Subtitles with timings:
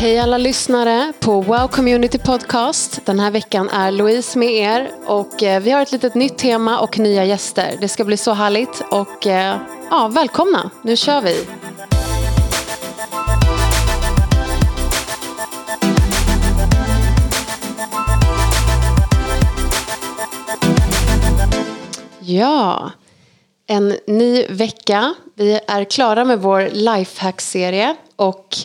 [0.00, 3.06] Hej alla lyssnare på Wow Community Podcast.
[3.06, 6.80] Den här veckan är Louise med er och eh, vi har ett litet nytt tema
[6.80, 7.76] och nya gäster.
[7.80, 9.56] Det ska bli så härligt och eh,
[9.90, 10.70] ja, välkomna.
[10.82, 11.46] Nu kör vi.
[22.20, 22.90] Ja,
[23.70, 25.14] en ny vecka.
[25.34, 28.56] Vi är klara med vår lifehack-serie och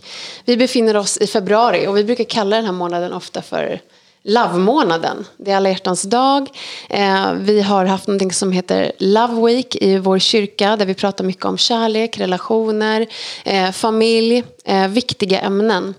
[0.45, 3.81] vi befinner oss i februari och vi brukar kalla den här månaden ofta för
[4.23, 5.25] Love-månaden.
[5.37, 6.49] Det är alla hjärtans dag.
[6.89, 11.23] Eh, vi har haft någonting som heter Love Week i vår kyrka där vi pratar
[11.23, 13.07] mycket om kärlek, relationer,
[13.43, 15.93] eh, familj, eh, viktiga ämnen.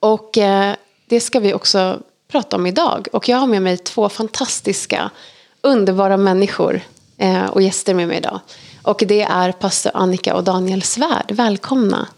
[0.00, 0.30] Och
[1.06, 1.98] det ska vi också
[2.32, 3.08] prata om idag.
[3.12, 5.10] Och jag har med mig två fantastiska,
[5.62, 6.82] underbara människor
[7.50, 8.40] och gäster med mig idag.
[8.82, 11.32] Och det är pastor Annika och Daniel Svärd.
[11.32, 12.08] Välkomna!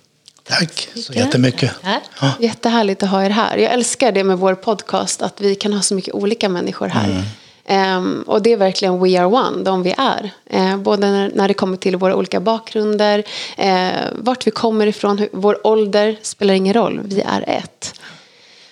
[0.45, 1.72] Tack så jättemycket.
[2.20, 2.31] Ja.
[2.41, 3.56] Jättehärligt att ha er här.
[3.56, 7.05] Jag älskar det med vår podcast, att vi kan ha så mycket olika människor här.
[7.05, 7.23] Mm.
[7.67, 10.30] Um, och det är verkligen we are one, de vi är.
[10.55, 13.19] Uh, både när, det kommer till våra olika bakgrunder,
[13.58, 17.95] uh, vart vi kommer ifrån, hur, vår ålder spelar ingen roll, vi är ett.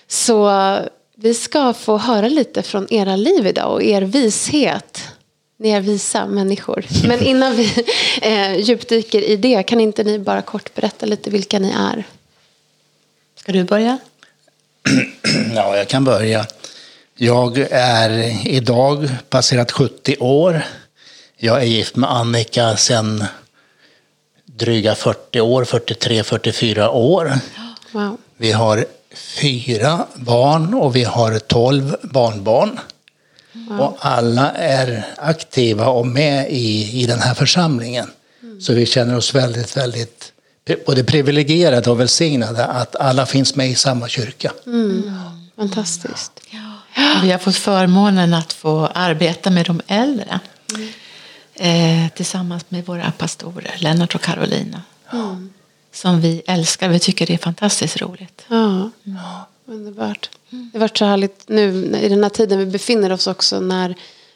[0.08, 0.78] Så uh,
[1.14, 5.02] vi ska få höra lite från era liv idag och er vishet
[5.60, 6.86] ni är visa människor.
[7.04, 7.84] Men innan vi
[8.22, 12.04] eh, djupdyker i det, kan inte ni bara kort berätta lite vilka ni är?
[13.36, 13.98] Ska du börja?
[15.54, 16.46] Ja, jag kan börja.
[17.16, 20.62] Jag är idag passerat 70 år.
[21.36, 23.24] Jag är gift med Annika sedan
[24.44, 27.32] dryga 40 år, 43-44 år.
[27.92, 28.16] Wow.
[28.36, 32.80] Vi har fyra barn och vi har 12 barnbarn.
[33.80, 38.10] Och alla är aktiva och med i, i den här församlingen.
[38.42, 38.60] Mm.
[38.60, 40.32] Så vi känner oss väldigt, väldigt
[40.86, 44.52] både privilegierade och välsignade att alla finns med i samma kyrka.
[44.66, 45.12] Mm.
[45.56, 46.32] Fantastiskt.
[46.50, 47.20] Ja.
[47.22, 50.40] Vi har fått förmånen att få arbeta med de äldre
[50.74, 52.04] mm.
[52.04, 54.82] eh, tillsammans med våra pastorer, Lennart och Carolina.
[55.12, 55.52] Mm.
[55.92, 56.88] Som vi älskar.
[56.88, 58.44] Vi tycker det är fantastiskt roligt.
[58.48, 58.90] Ja.
[59.70, 60.30] Underbart.
[60.50, 63.94] Det har varit så härligt nu i den här tiden vi befinner oss också när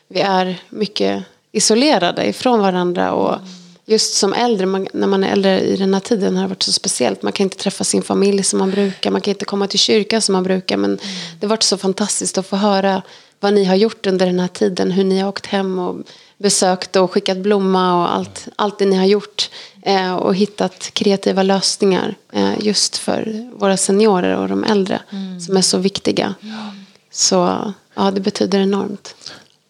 [0.09, 3.12] vi är mycket isolerade ifrån varandra.
[3.12, 3.39] Och
[3.84, 6.62] just som äldre, man, när man är äldre i den här tiden har det varit
[6.62, 7.23] så speciellt.
[7.23, 10.23] Man kan inte träffa sin familj som man brukar, man kan inte komma till kyrkan
[10.23, 10.77] som man brukar.
[10.77, 10.97] Men
[11.41, 13.03] det har varit så fantastiskt att få höra
[13.44, 14.91] vad ni har gjort under den här tiden.
[14.91, 15.97] Hur ni har åkt hem och
[16.38, 19.50] besökt och skickat blomma och allt, allt det ni har gjort.
[19.82, 25.41] Eh, och hittat kreativa lösningar eh, just för våra seniorer och de äldre mm.
[25.41, 26.34] som är så viktiga.
[26.41, 26.75] Ja.
[27.10, 29.15] Så ja, det betyder enormt.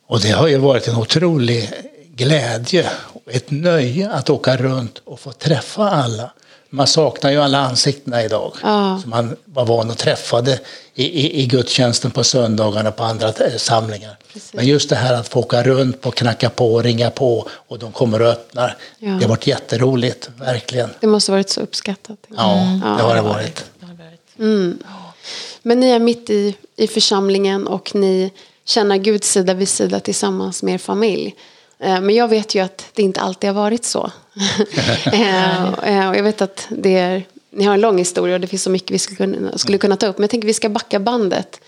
[0.07, 1.71] Och det har ju varit en otrolig
[2.17, 6.31] glädje och ett nöje att åka runt och få träffa alla
[6.75, 8.53] man saknar ju alla ansiktena idag.
[8.63, 8.99] Ja.
[9.03, 10.61] Som man var van att träffade
[10.95, 14.17] i, i, i gudstjänsten på söndagarna på andra eh, samlingar.
[14.33, 14.55] Precis.
[14.55, 17.93] Men just det här att få åka runt på, knacka på, ringa på och de
[17.93, 18.77] kommer och öppnar.
[18.99, 19.09] Ja.
[19.09, 20.91] Det har varit jätteroligt, verkligen.
[21.01, 22.19] Det måste ha varit så uppskattat.
[22.37, 22.81] Ja, mm.
[22.81, 23.65] det har det varit.
[24.39, 24.79] Mm.
[25.63, 28.33] Men ni är mitt i, i församlingen och ni
[28.65, 31.35] känner Gud sida vid sida tillsammans med er familj.
[31.85, 34.11] Eh, men jag vet ju att det inte alltid har varit så.
[35.13, 38.47] Eh, eh, och jag vet att det är, ni har en lång historia och det
[38.47, 40.19] finns så mycket vi skulle kunna, skulle kunna ta upp.
[40.19, 41.61] Men jag tänker att vi ska backa bandet.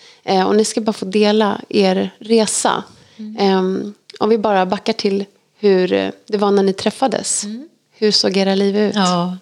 [0.46, 2.84] Och ni ska bara få dela er resa.
[3.16, 3.94] Mm.
[4.18, 5.24] Om vi bara backar till
[5.58, 5.88] hur
[6.26, 7.44] det var när ni träffades.
[7.44, 7.68] Mm.
[7.92, 8.94] Hur såg era liv ut?
[8.94, 9.36] Ja,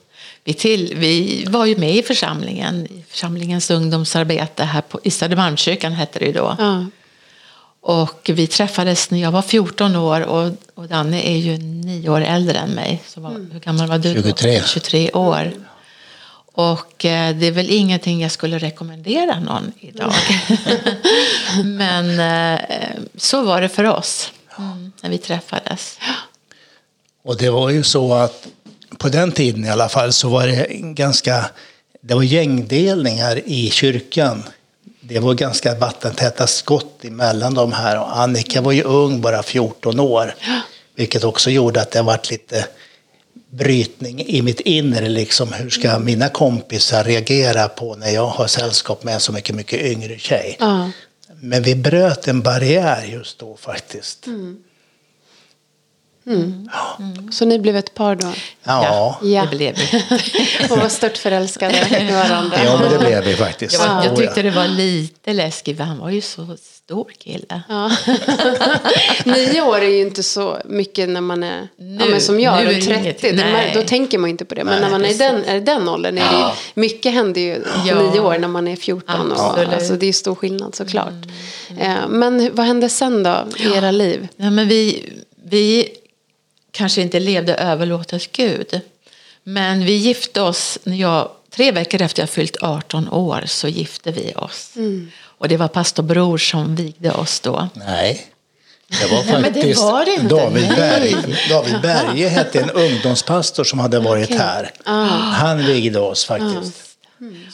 [0.44, 5.92] vi, till, vi var ju med i församlingen, i församlingens ungdomsarbete här på, i Södermalmskyrkan
[5.92, 6.56] hette det ju då.
[6.58, 6.86] Ja.
[7.86, 12.20] Och vi träffades när jag var 14 år och, och Danne är ju nio år
[12.20, 13.02] äldre än mig.
[13.06, 13.50] Så var, mm.
[13.50, 14.14] Hur gammal var du?
[14.14, 14.62] 23.
[14.66, 15.52] 23 år.
[16.52, 20.12] Och eh, det är väl ingenting jag skulle rekommendera någon idag.
[21.64, 22.60] Men eh,
[23.16, 25.98] så var det för oss mm, när vi träffades.
[27.24, 28.46] Och det var ju så att
[28.98, 31.50] på den tiden i alla fall så var det ganska
[32.00, 34.42] det var gängdelningar i kyrkan
[35.08, 38.00] det var ganska vattentäta skott emellan de här.
[38.00, 40.34] Och Annika var ju ung, bara 14 år.
[40.96, 42.66] Vilket också gjorde att det varit lite
[43.50, 45.08] brytning i mitt inre.
[45.08, 49.56] Liksom, hur ska mina kompisar reagera på när jag har sällskap med en så mycket,
[49.56, 50.58] mycket yngre tjej?
[50.62, 50.88] Uh.
[51.40, 54.26] Men vi bröt en barriär just då faktiskt.
[54.26, 54.56] Mm.
[56.26, 56.68] Mm.
[56.98, 57.32] Mm.
[57.32, 58.32] Så ni blev ett par då?
[58.64, 59.46] Ja, ja.
[59.50, 60.02] det blev vi.
[60.70, 62.56] och var stört förälskade i varandra.
[62.64, 63.74] Ja, men det blev vi faktiskt.
[63.74, 67.62] Jag, var, jag tyckte det var lite läskigt, för han var ju så stor kille.
[67.68, 67.90] Ja.
[69.24, 72.56] Nio år är ju inte så mycket när man är Nu- ja, men som jag,
[72.56, 73.00] nu är är det 30.
[73.00, 73.70] inget- Då, nej.
[73.74, 74.64] då tänker man ju inte på det.
[74.64, 76.44] Men Nej, när man är i den, är den åldern är det ju,
[76.74, 78.02] mycket händer ju Ja.
[78.02, 79.32] nio år när man är 14.
[79.32, 79.66] Och, Absolut.
[79.68, 79.78] Mm.
[79.78, 81.12] alltså, det är stor skillnad såklart.
[81.78, 84.28] Eh, men vad hände sen då i era liv?
[84.36, 85.12] Ja, men vi,
[85.44, 85.88] vi
[86.74, 88.80] kanske inte levde överlåtet Gud.
[89.44, 94.10] Men vi gifte oss, när jag, tre veckor efter jag fyllt 18 år så gifte
[94.12, 94.72] vi oss.
[95.38, 97.68] Och det var pastor Bror som vigde oss då.
[97.74, 98.26] Nej.
[98.88, 100.28] Det var men det faktiskt var det inte.
[100.34, 100.76] David, Nej.
[100.76, 101.16] Berg,
[101.50, 104.70] David Berge hette en ungdomspastor som hade varit här.
[105.32, 106.72] Han vigde oss faktiskt.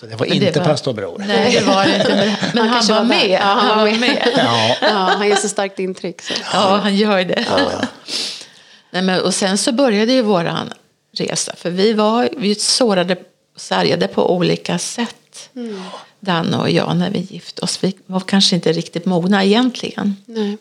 [0.01, 1.25] Så det var Men det inte var- pastor Bror.
[1.29, 2.15] Nej, det var det inte.
[2.17, 3.31] Men, men han, var med.
[3.31, 4.33] Ja, han var med.
[4.37, 4.77] Ja.
[4.83, 6.23] Ja, han ger så starkt intryck.
[6.23, 6.33] Så.
[6.53, 7.45] Ja, han gör det.
[8.91, 10.73] Nej, men, och sen så började ju våran
[11.13, 11.55] resa.
[11.57, 13.17] För vi var vi sårade
[13.55, 15.51] och sargade på olika sätt.
[16.21, 17.85] Danne och jag när vi gifte oss.
[17.85, 20.17] Vi var kanske inte riktigt mogna egentligen.
[20.27, 20.57] Nej.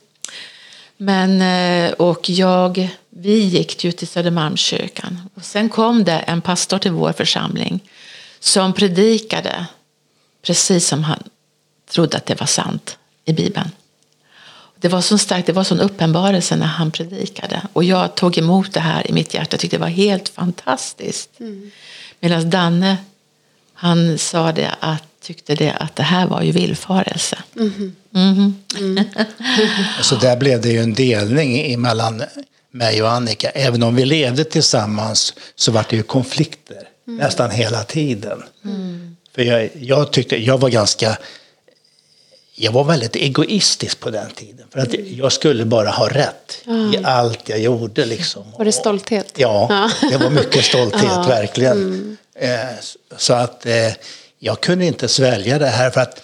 [0.97, 5.29] Men, eh, och jag, vi gick ju till Södermalmskyrkan.
[5.33, 7.79] Och sen kom det en pastor till vår församling
[8.39, 9.65] som predikade
[10.41, 11.23] precis som han
[11.89, 13.69] trodde att det var sant i Bibeln.
[14.79, 17.61] Det var så starkt, det var sån uppenbarelse när han predikade.
[17.73, 21.29] Och jag tog emot det här i mitt hjärta och tyckte det var helt fantastiskt.
[22.19, 22.97] Medan Danne,
[23.73, 27.37] han sa det att, tyckte det att det här var ju villfarelse.
[30.01, 32.23] Så där blev det ju en delning mellan
[32.71, 33.49] mig och Annika.
[33.49, 38.43] Även om vi levde tillsammans så var det ju konflikter nästan hela tiden.
[39.35, 41.17] För jag, jag tyckte, jag var ganska,
[42.61, 44.65] jag var väldigt egoistisk på den tiden.
[44.73, 46.57] För att jag skulle bara ha rätt
[46.93, 48.43] i allt jag gjorde liksom.
[48.57, 49.33] Var det stolthet?
[49.35, 52.17] Ja, det var mycket stolthet verkligen.
[52.35, 52.49] Eh,
[53.17, 53.73] Så att eh,
[54.39, 56.21] jag kunde inte svälja det här för att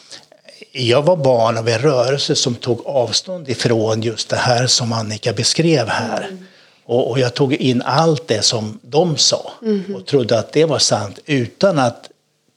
[0.72, 5.34] jag var barn av en rörelse som tog avstånd ifrån just det här som Annika
[5.34, 6.38] beskrev här.
[6.86, 9.52] Och, och jag tog in allt det som de sa
[9.96, 12.10] och trodde att det var sant utan att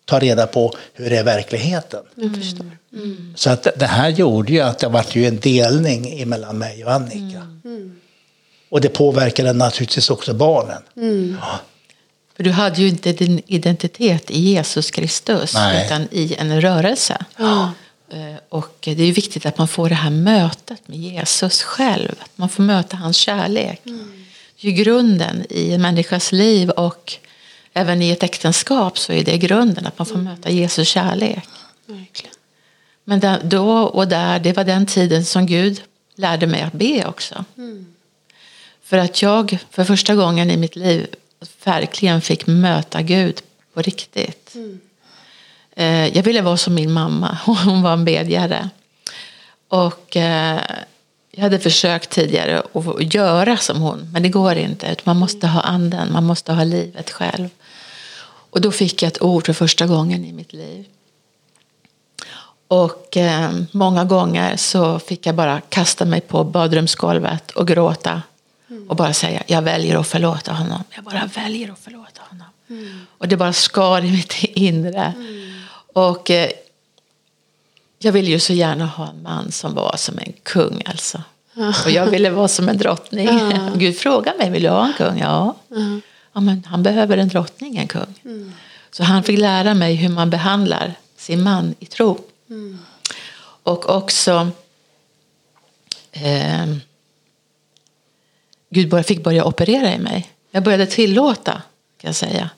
[0.09, 2.01] ta reda på hur det är verkligheten.
[2.15, 2.67] Jag förstår.
[3.35, 6.93] Så att det här gjorde ju att det var ju en delning mellan mig och
[6.93, 7.47] Annika.
[8.71, 10.83] Och det påverkade naturligtvis också barnen.
[11.41, 11.61] Ja.
[12.37, 15.87] För du hade ju inte din identitet i Jesus Kristus Nej.
[15.87, 17.25] utan i en rörelse.
[18.13, 22.15] Eh, Och det är ju viktigt att man får det här mötet med Jesus själv.
[22.21, 23.81] Att man får möta hans kärlek.
[23.85, 27.13] Det är ju grunden i en människas liv och
[27.79, 31.49] även i ett äktenskap så är det grunden att man får möta Jesus kärlek.
[31.87, 32.35] Verkligen.
[33.05, 35.83] Men där, då och där, det var den tiden som Gud
[36.15, 37.45] lärde mig att be också.
[38.83, 41.07] För att jag för första gången i mitt liv
[41.65, 43.43] verkligen fick möta Gud
[43.75, 44.55] på riktigt.
[45.77, 48.69] Eh, Jag ville vara som min mamma, hon var en bedjare.
[49.69, 50.61] Och eh,
[51.31, 54.97] jag hade försökt tidigare att göra som hon, men det går inte.
[55.05, 57.49] Man måste ha anden, man måste ha livet själv.
[58.51, 60.85] Och då fick jag ett ord för första gången i mitt liv.
[62.69, 68.23] Och eh, många gånger så fick jag bara kasta mig på badrumsgolvet och gråta.
[68.89, 70.83] Och bara säga, jag väljer att förlåta honom.
[70.95, 72.47] Jag bara väljer att förlåta honom.
[73.19, 75.13] Och det bara skar i mitt inre.
[75.93, 76.51] Och eh,
[77.99, 81.23] jag ville ju så gärna ha en man som var som en kung alltså.
[81.85, 83.29] Och jag ville vara som en drottning.
[83.75, 85.19] Gud frågade mig, vill du ha en kung?
[85.19, 85.57] Ja.
[86.39, 88.15] Ja men han behöver en drottning, en kung.
[88.91, 92.19] Så han fick lära mig hur man behandlar sin man i tro.
[93.63, 94.51] Och också
[96.13, 96.67] eh,
[98.71, 100.31] Gud fick börja operera i mig.
[100.51, 101.63] Jag började tillåta,
[102.01, 102.51] kan jag säga,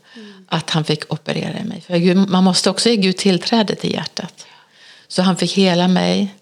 [0.48, 1.80] att han fick operera i mig.
[1.80, 4.46] För Gud, man måste också ge Gud tillträde till hjärtat.
[5.08, 6.34] Så han fick hela mig.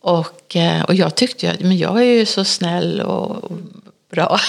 [0.00, 3.52] Och, eh, och jag tyckte att men jag är ju så snäll och
[4.16, 4.40] bra.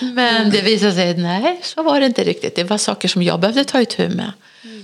[0.14, 2.56] Men det visade sig nej, så var det inte riktigt.
[2.56, 4.32] Det var saker som jag behövde ta itu med.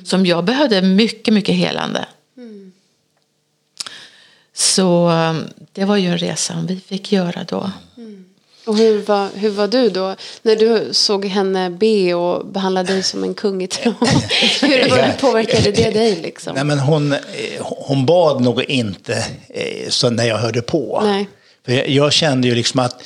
[0.04, 2.06] Som jag behövde mycket, mycket helande.
[4.54, 5.34] Så eh,
[5.72, 7.70] det var ju en resa vi fick göra då.
[8.66, 10.16] Och hur var, hur var du då?
[10.42, 13.94] När du såg henne be och behandla dig som en kung i tron.
[14.60, 16.54] hur, hur påverkade det dig liksom?
[16.54, 17.18] Nej, men hon, eh,
[17.60, 21.00] hon bad nog inte eh, så när jag hörde på.
[21.04, 21.28] Nej.
[21.74, 23.02] Jag, kände ju liksom att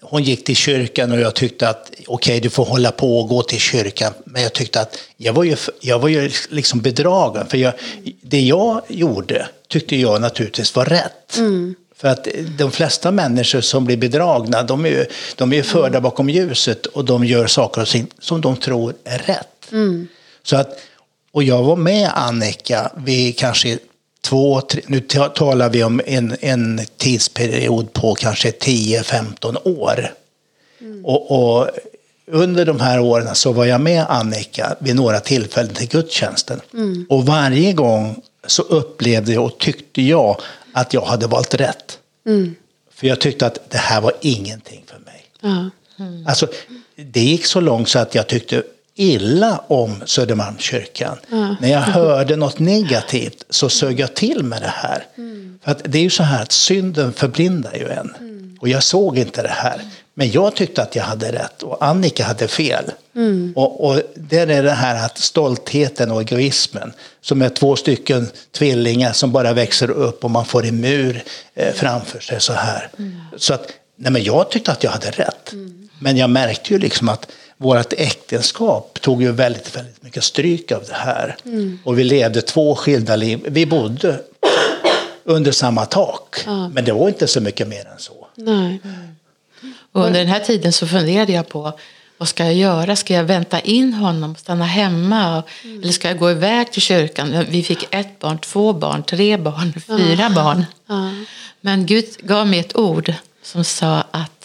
[0.00, 3.42] hon gick till kyrkan och jag tyckte att okej, du får hålla på och gå
[3.42, 4.12] till kyrkan.
[4.24, 7.46] Men jag tyckte att jag var ju, jag var ju liksom bedragen.
[7.46, 7.72] För jag,
[8.20, 11.38] det jag gjorde tyckte jag naturligtvis var rätt.
[11.96, 16.30] För att de flesta människor som blir bedragna, de är ju, de är förda bakom
[16.30, 19.72] ljuset och de gör saker och ting som de tror är rätt.
[20.42, 20.78] Så att,
[21.32, 23.78] och jag var med Annika vid kanske
[24.20, 25.00] två, tre, nu
[25.34, 30.14] talar vi om en, en tidsperiod på kanske 10-15 år.
[30.80, 31.04] Mm.
[31.04, 31.68] Och, och,
[32.30, 36.60] under de här åren så var jag med Annika vid några tillfällen till gudstjänsten.
[36.72, 37.06] Mm.
[37.08, 40.40] Och varje gång så upplevde jag och tyckte jag
[40.72, 41.98] att jag hade valt rätt.
[42.26, 42.54] Mm.
[42.94, 45.24] För jag tyckte att det här var ingenting för mig.
[45.42, 46.26] Mm.
[46.26, 46.46] Alltså,
[46.96, 48.62] det gick så långt så att jag tyckte
[49.00, 51.16] illa om Södermalmskyrkan.
[51.32, 51.54] Mm.
[51.60, 55.06] När jag hörde något negativt så sög jag till med det här.
[55.18, 55.58] Mm.
[55.64, 58.14] För att det är ju så här att synden förblindar ju en.
[58.20, 58.58] Mm.
[58.60, 59.80] Och jag såg inte det här.
[60.14, 62.84] Men jag tyckte att jag hade rätt och Annika hade fel.
[63.16, 63.52] Mm.
[63.56, 69.12] Och, och det är det här att stoltheten och egoismen som är två stycken tvillingar
[69.12, 71.24] som bara växer upp och man får en mur
[71.54, 72.88] eh, framför sig så här.
[72.98, 73.20] Mm.
[73.36, 75.52] Så att, nej men jag tyckte att jag hade rätt.
[75.52, 75.88] Mm.
[75.98, 77.26] Men jag märkte ju liksom att
[77.58, 81.36] vårt äktenskap tog ju väldigt, väldigt mycket stryk av det här.
[81.44, 81.78] Mm.
[81.84, 83.40] Och vi levde två skilda liv.
[83.44, 84.20] Vi bodde
[85.24, 86.36] under samma tak.
[86.46, 86.68] Ja.
[86.68, 88.26] Men det var inte så mycket mer än så.
[88.34, 88.80] Nej.
[89.92, 91.72] Och under den här tiden så funderade jag på
[92.18, 92.96] vad ska jag göra?
[92.96, 95.42] Ska jag vänta in honom, stanna hemma?
[95.64, 95.82] Mm.
[95.82, 97.44] Eller ska jag gå iväg till kyrkan?
[97.48, 100.30] Vi fick ett barn, två barn, tre barn, fyra ja.
[100.30, 100.64] barn.
[100.86, 101.10] Ja.
[101.60, 104.37] Men Gud gav mig ett ord som sa att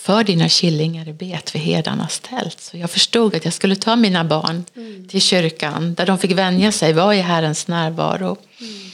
[0.00, 2.60] för dina killingar i bet vid herdarnas tält.
[2.60, 5.08] Så jag förstod att jag skulle ta mina barn mm.
[5.08, 8.36] till kyrkan där de fick vänja sig, vara i Herrens närvaro.
[8.60, 8.90] Mm.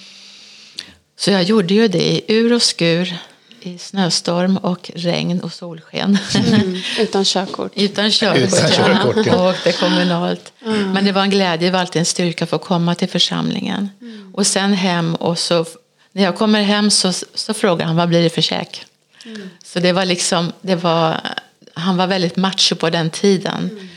[1.19, 3.15] Så jag gjorde ju det i ur och skur,
[3.61, 6.19] i snöstorm och regn och solsken.
[6.35, 6.77] Mm.
[6.99, 7.73] Utan körkort.
[7.75, 9.37] Utan körkort, Utan körkort ja.
[9.37, 10.53] Och åkte kommunalt.
[10.65, 10.93] Mm.
[10.93, 13.89] Men det var en glädje, det var alltid en styrka att få komma till församlingen.
[14.01, 14.35] Mm.
[14.35, 15.65] Och sen hem och så,
[16.13, 18.87] när jag kommer hem så, så frågar han vad blir det för käk?
[19.27, 19.51] Mm.
[19.65, 21.21] Så det var liksom, det var,
[21.75, 23.71] han var väldigt macho på den tiden.
[23.71, 23.89] Mm.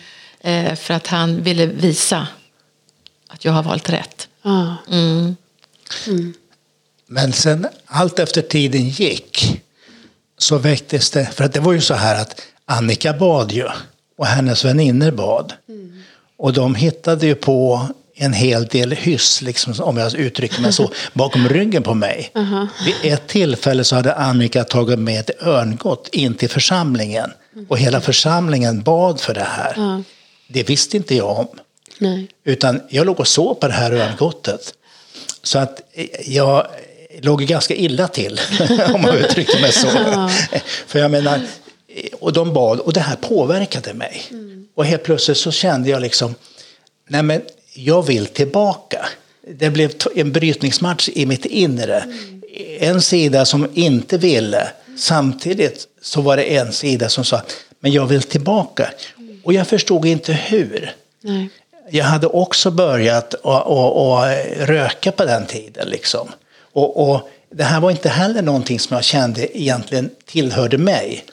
[0.41, 2.27] Eh, för att han ville visa
[3.27, 4.27] att jag har valt rätt.
[4.41, 4.73] Ah.
[4.91, 5.35] Mm.
[7.07, 9.61] Men sen allt efter tiden gick
[10.37, 13.67] så väcktes det, för att det var ju så här att Annika bad ju
[14.17, 15.53] och hennes vänner bad.
[15.69, 16.03] Mm.
[16.37, 17.87] Och de hittade ju på
[18.21, 22.31] en hel del hyss, liksom, om jag uttrycker mig så, bakom ryggen på mig.
[22.37, 22.67] Uh -huh.
[22.85, 27.31] Vid ett tillfälle så hade Annika tagit med ett örngott in till församlingen.
[27.67, 29.77] Och hela församlingen bad för det här.
[29.77, 30.03] Uh -huh.
[30.47, 31.47] Det visste inte jag om.
[31.97, 32.27] Nej.
[32.43, 34.73] Utan jag låg och sov på det här örngottet.
[35.43, 35.81] Så att
[36.25, 36.67] jag
[37.21, 38.39] låg ganska illa till,
[38.93, 39.87] om man uttrycker mig så.
[39.87, 40.29] -huh.
[40.87, 41.41] För jag menar,
[42.19, 44.21] och de bad, och det här påverkade mig.
[44.31, 44.67] Mm.
[44.75, 46.35] Och helt plötsligt så kände jag liksom,
[47.07, 47.41] nej men
[47.73, 49.05] jag vill tillbaka.
[49.47, 51.99] Det blev en brytningsmatch i mitt inre.
[51.99, 52.41] Mm.
[52.79, 54.67] En sida som inte ville.
[54.97, 57.41] Samtidigt så var det en sida som sa,
[57.79, 58.89] men jag vill tillbaka.
[59.17, 59.41] Mm.
[59.43, 60.95] Och jag förstod inte hur.
[61.21, 61.49] Nej.
[61.91, 65.89] Jag hade också börjat att röka på den tiden.
[65.89, 66.29] Liksom.
[66.73, 71.25] Och, och, det här var inte heller någonting som jag kände egentligen tillhörde mig.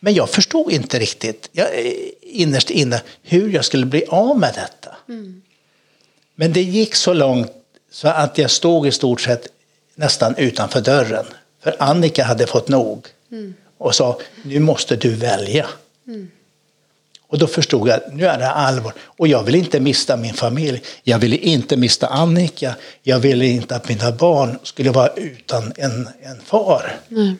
[0.00, 1.66] Men jag förstod inte riktigt, jag,
[2.20, 4.96] innerst inne, hur jag skulle bli av med detta.
[5.08, 5.42] Mm.
[6.34, 7.52] Men det gick så långt
[7.90, 9.46] så att jag stod i stort sett
[9.94, 11.24] nästan utanför dörren.
[11.62, 13.54] För Annika hade fått nog mm.
[13.78, 15.66] och sa nu måste du välja.
[16.06, 16.30] Mm.
[17.26, 18.92] Och då förstod jag nu är det allvar.
[19.00, 20.82] Och jag vill inte mista min familj.
[21.02, 22.74] Jag ville inte mista Annika.
[23.02, 27.00] Jag ville inte att mina barn skulle vara utan en, en far.
[27.10, 27.36] Mm.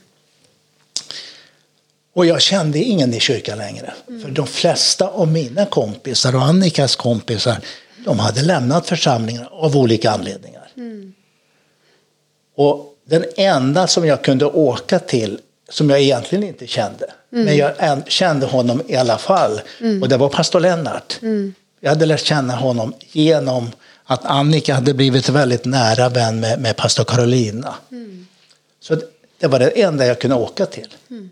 [2.14, 3.94] Och jag kände ingen i kyrkan längre.
[4.06, 7.58] För de flesta av mina kompisar och Annikas kompisar
[8.04, 10.68] de hade lämnat församlingen av olika anledningar.
[10.76, 11.14] Mm.
[12.56, 17.44] Och den enda som jag kunde åka till, som jag egentligen inte kände, mm.
[17.44, 20.02] men jag kände honom i alla fall, mm.
[20.02, 21.18] och det var pastor Lennart.
[21.23, 21.54] Mm.
[21.80, 23.70] Jag hade lärt känna honom genom
[24.04, 27.75] att Annika hade blivit väldigt nära vän med, med pastor Carolina.
[27.90, 28.26] Mm.
[28.80, 28.96] Så
[29.38, 30.94] det var det enda jag kunde åka till.
[31.11, 31.30] Mm.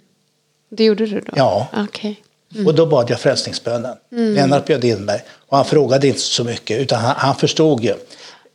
[0.70, 1.32] Det gjorde du då?
[1.36, 1.68] Ja.
[1.88, 2.14] Okay.
[2.54, 2.66] Mm.
[2.66, 3.96] Och då bad jag frälsningsbönen.
[4.12, 4.34] Mm.
[4.34, 7.94] Lennart bjöd in mig och han frågade inte så mycket utan han, han förstod ju.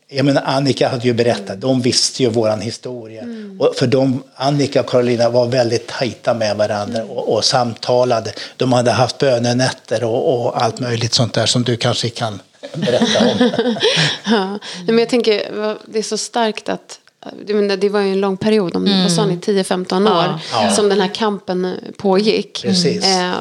[0.10, 3.22] Jag menar, Annika hade ju berättat, de visste ju våran historia.
[3.22, 3.62] Mm.
[3.62, 7.12] Och för de, Annika och Karolina var väldigt tajta med varandra mm.
[7.12, 8.34] och, och, samtalade.
[8.58, 12.42] De hade haft bönenätter och, och, allt möjligt sånt där som du kanske kan
[12.76, 13.52] berätta om.
[14.26, 14.60] ja.
[14.86, 15.42] Men jag tänker,
[15.86, 17.00] det är så starkt att
[17.80, 19.02] det var ju en lång period, om, mm.
[19.02, 20.70] vad sa ni, 10-15 år, ja.
[20.72, 22.62] som den här kampen pågick.
[22.62, 23.06] Precis.
[23.06, 23.34] Eh,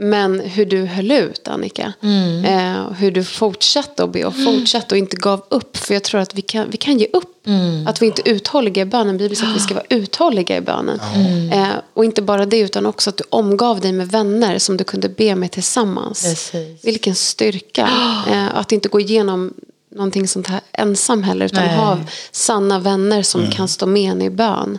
[0.00, 1.92] men hur du höll ut, Annika.
[2.02, 2.44] Mm.
[2.44, 5.76] Eh, hur du fortsatte att be och fortsatte och inte gav upp.
[5.76, 7.46] För jag tror att vi kan, vi kan ge upp.
[7.46, 7.86] Mm.
[7.86, 9.16] Att vi inte är uthålliga i bönen.
[9.18, 11.00] Bibeln säger att vi ska vara uthålliga i bönen.
[11.14, 11.52] Mm.
[11.52, 14.84] Eh, och inte bara det, utan också att du omgav dig med vänner som du
[14.84, 16.22] kunde be med tillsammans.
[16.22, 16.84] Precis.
[16.84, 17.90] Vilken styrka.
[18.30, 19.54] Eh, att inte gå igenom
[19.94, 21.46] någonting sånt här ensam heller.
[21.46, 21.76] Utan Nej.
[21.76, 21.98] ha
[22.32, 23.52] sanna vänner som Mm.
[23.52, 24.78] kan stå med en i bön.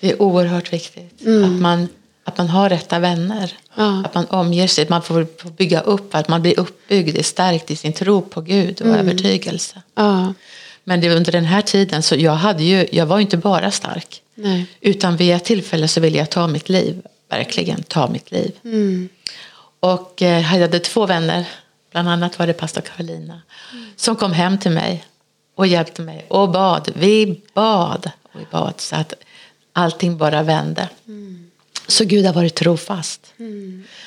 [0.00, 1.88] Det är oerhört viktigt att, man,
[2.24, 3.52] att man har rätta vänner.
[3.74, 4.02] Ja.
[4.04, 7.70] Att man omger sig, att man får bygga upp, att man blir uppbyggd, är stärkt
[7.70, 9.82] i sin tro på Gud och övertygelse.
[9.94, 10.34] Ja,
[10.84, 13.70] Men det, under den här tiden så jag, hade ju, jag var ju inte bara
[13.70, 14.22] stark.
[14.34, 14.66] nej.
[14.80, 17.02] Utan vid ett tillfälle så ville jag ta mitt liv.
[17.30, 18.52] Verkligen ta mitt liv.
[19.80, 21.44] Och eh, jag hade två vänner.
[21.90, 23.40] Bland annat var det pastor Karolina.
[23.96, 25.04] Som kom hem till mig.
[25.54, 26.26] Och hjälpte mig.
[26.28, 26.92] Och bad.
[26.94, 28.10] Vi bad.
[28.22, 29.14] Och vi bad så att
[29.72, 30.88] allting bara vände.
[31.92, 33.34] Så Gud har varit trofast.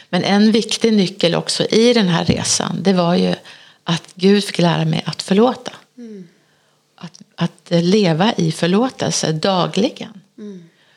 [0.10, 2.84] Men en viktig nyckel också i den här resan.
[2.84, 3.36] Det var ju
[3.84, 5.72] att Gud fick lära mig att förlåta.
[6.96, 10.22] Att, att leva i förlåtelse dagligen.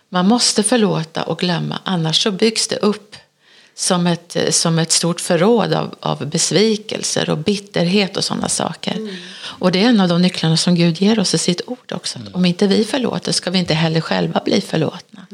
[0.09, 3.17] Man måste förlåta och glömma, annars så byggs det upp
[3.79, 9.19] som ett, som ett stort förråd av, av besvikelser och bitterhet och sådana saker.
[9.41, 12.19] Och det är en av de nycklarna som Gud ger oss i sitt ord också.
[12.19, 15.27] Att Om inte vi förlåter ska vi inte heller själva bli förlåtna.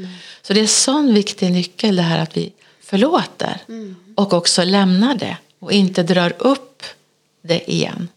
[0.43, 3.59] Så det är en sån viktig nyckel det här att vi förlåter
[4.15, 6.83] och också lämnar det och inte drar upp
[7.43, 8.09] det igen.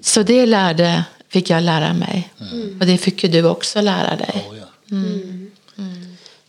[0.00, 2.32] Så det lärde, fick jag lära mig.
[2.80, 4.46] Och det fick ju du också lära dig.
[4.50, 4.66] Oh, ja.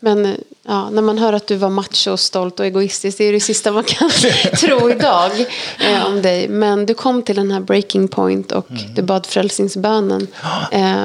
[0.03, 0.31] Men eh,
[0.67, 3.71] ja, när man hör att du var macho, stolt och egoistisk, det är det sista
[3.71, 4.09] man kan
[4.59, 5.31] tro idag
[5.79, 6.47] eh, om dig.
[6.47, 8.93] Men du kom till den här breaking point och Mm.
[8.95, 10.27] du bad frälsningsbönen.
[10.71, 11.03] Eh,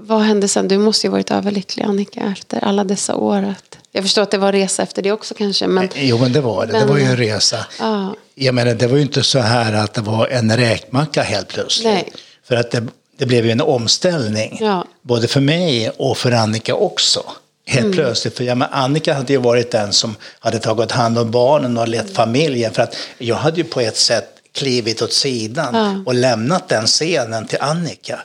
[0.00, 0.68] vad hände sen?
[0.68, 3.42] Du måste ju varit överlycklig Annika efter alla dessa år.
[3.42, 5.66] Att, jag förstår att det var resa efter det också kanske.
[5.66, 6.72] Men, Jo, men det var det.
[6.72, 7.66] Det Men- var ju en resa.
[7.80, 8.14] Ja.
[8.34, 11.86] Jag menar, det var ju inte så här att det var en räkmacka helt plötsligt.
[11.94, 12.12] Nej.
[12.48, 12.86] För att det,
[13.18, 14.58] det blev ju en omställning.
[14.60, 14.84] Ja.
[15.02, 17.22] Både för mig och för Annika också.
[17.70, 17.92] Helt Mm.
[17.92, 18.36] plötsligt.
[18.36, 21.88] För jag menar, Annika hade ju varit den som hade tagit hand om barnen och
[21.88, 22.72] lett familjen.
[22.74, 26.02] För att jag hade ju på ett sätt klivit åt sidan Ja.
[26.06, 28.20] och lämnat den scenen till Annika.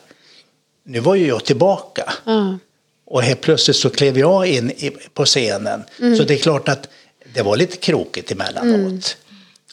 [0.85, 2.13] Nu var ju jag tillbaka.
[2.25, 2.57] ja,
[3.05, 4.71] Och helt plötsligt så klev jag in
[5.13, 5.83] på scenen.
[6.17, 6.87] Så det är klart att
[7.33, 9.17] det var lite krokigt emellanåt.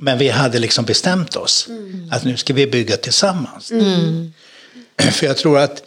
[0.00, 1.68] Men vi hade liksom bestämt oss
[2.10, 3.68] att nu ska vi bygga tillsammans.
[4.98, 5.82] För jag tror att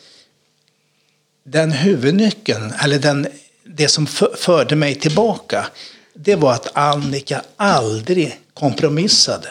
[1.45, 3.27] den huvudnyckeln, eller den,
[3.63, 5.67] det som för, förde mig tillbaka,
[6.13, 9.49] det var att Annika aldrig kompromissade.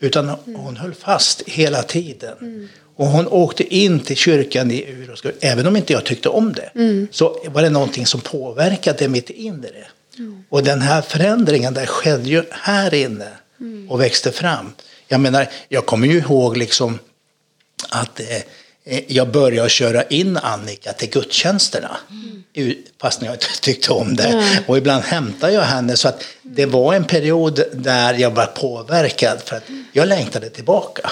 [0.00, 2.68] Utan hon höll fast hela tiden.
[2.96, 5.34] Och hon åkte in till kyrkan i ur och skur.
[5.40, 6.70] Även om inte jag tyckte om det
[7.10, 9.86] så var det någonting som påverkade mitt inre.
[10.48, 13.28] Och den här förändringen där skedde ju här inne
[13.88, 14.72] och växte fram.
[15.08, 16.98] Jag menar, jag kommer ju ihåg liksom
[17.88, 18.26] att eh,
[19.06, 21.96] jag började köra in Annika till gudstjänsterna.
[22.54, 24.62] U- Fast jag inte tyckte om det.
[24.66, 25.96] Och ibland hämtade jag henne.
[25.96, 31.10] Så att det var en period där jag var påverkad för att jag längtade tillbaka.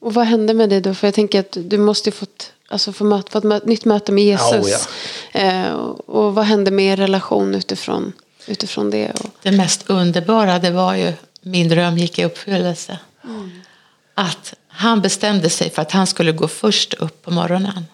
[0.00, 0.94] Och vad hände med dig då?
[0.94, 4.12] För jag tänker att du måste ju fått, alltså få möta, fått mö- nytt möte
[4.12, 4.86] med Jesus.
[5.32, 8.12] Ja, oh eh, och, och vad hände med er relation utifrån,
[8.46, 9.10] utifrån det?
[9.10, 12.98] Och, Det mest underbara det var ju min dröm gick i uppfyllelse.
[14.14, 17.84] Att han bestämde sig för att han skulle gå först upp på morgonen.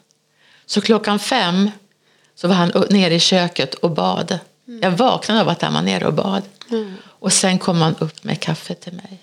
[0.66, 1.70] Så klockan fem
[2.34, 4.38] så var han nere i köket och bad.
[4.82, 6.42] Jag vaknade av att han var nere och bad.
[7.04, 9.18] Och sen kom han upp med kaffe till mig.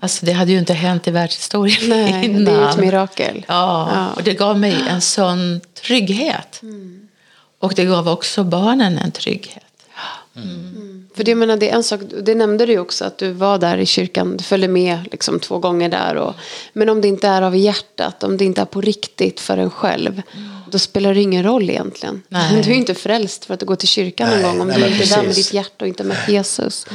[0.00, 2.44] Alltså det hade ju inte hänt i världshistorien nej, innan.
[2.44, 3.44] det är ett mirakel.
[3.48, 4.08] Ja, Ja.
[4.12, 6.60] och det gav mig en sån trygghet.
[7.58, 9.63] Och det gav också barnen en trygghet.
[11.14, 13.58] För det, menar, det är en sak, det nämnde du ju också att du var
[13.58, 16.14] där i kyrkan, du följde med liksom två gånger där.
[16.16, 16.34] Och,
[16.72, 19.70] men om det inte är av hjärtat, om det inte är på riktigt för en
[19.70, 20.22] själv,
[20.70, 22.22] då spelar det ingen roll egentligen.
[22.28, 22.62] Nej.
[22.62, 24.68] Du är ju inte frälst för att du går till kyrkan Nej, en gång om
[24.68, 26.86] nej, du inte är där med ditt hjärta och inte med Jesus.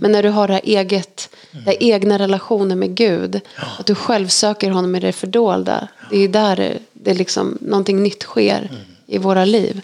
[0.00, 3.40] Men när du har det här eget, den här egna relationen med Gud,
[3.78, 8.02] att du själv söker honom i det fördolda, det är där det, det liksom, någonting
[8.02, 8.70] nytt sker
[9.06, 9.82] i våra liv.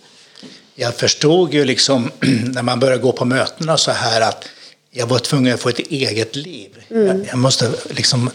[0.74, 2.10] Jag förstod ju liksom
[2.54, 4.44] när man började gå på mötena så här att
[4.90, 6.70] jag var tvungen att få ett eget liv.
[6.88, 8.30] Jag, jag måste liksom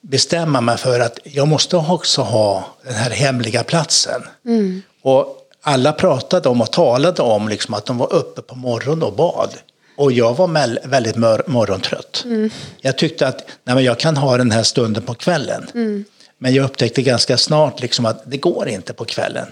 [0.00, 4.22] bestämma mig för att jag måste också ha den här hemliga platsen.
[5.02, 9.12] Och alla pratade om och talade om liksom att de var uppe på morgonen och
[9.12, 9.50] bad.
[9.96, 12.24] Och jag var väldigt morgontrött.
[12.80, 15.66] Jag tyckte att nej, men jag kan ha den här stunden på kvällen.
[16.38, 19.46] Men jag upptäckte ganska snart liksom att det går inte på kvällen.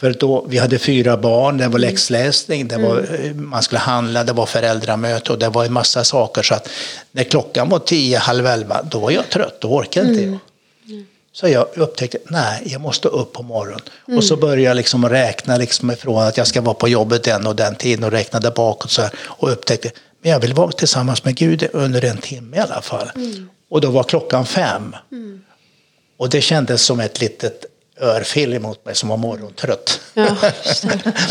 [0.00, 4.24] För då, vi hade fyra barn, det var läxläsning, det var, eh, man skulle handla,
[4.24, 6.42] det var föräldramöte och det var en massa saker.
[6.42, 6.68] Så att
[7.12, 10.38] när klockan var tio, halv elva, då var jag trött, då orkade inte jag.
[11.32, 13.80] Så jag upptäckte, nej, jag måste upp på morgonen.
[14.16, 17.46] Och så började jag liksom räkna liksom ifrån att jag ska vara på jobbet den
[17.46, 19.90] och den tiden och räknade bakåt så här, och upptäckte,
[20.22, 23.10] men jag vill vara tillsammans med Gud under en timme i alla fall.
[23.70, 24.96] Och då var klockan fem.
[25.12, 25.40] Mm.
[26.16, 27.64] Och det kändes som ett litet
[28.00, 30.00] örfil emot mig som var morgontrött.
[30.14, 30.36] Ja,